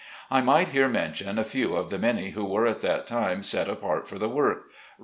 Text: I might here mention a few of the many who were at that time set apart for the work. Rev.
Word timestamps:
I 0.31 0.41
might 0.41 0.69
here 0.69 0.87
mention 0.87 1.37
a 1.37 1.43
few 1.43 1.75
of 1.75 1.91
the 1.91 1.99
many 1.99 2.31
who 2.31 2.43
were 2.43 2.65
at 2.65 2.81
that 2.81 3.05
time 3.05 3.43
set 3.43 3.69
apart 3.69 4.07
for 4.07 4.17
the 4.17 4.29
work. 4.29 4.71
Rev. 4.97 4.99